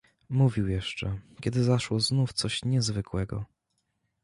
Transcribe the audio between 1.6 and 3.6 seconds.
zaszło znów coś niezwykłego."